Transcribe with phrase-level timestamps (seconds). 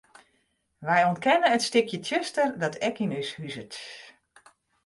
[0.85, 3.75] Wy ûntkenne it stikje tsjuster dat ek yn ús huzet.